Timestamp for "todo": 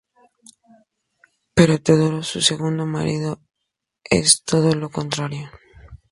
4.43-4.73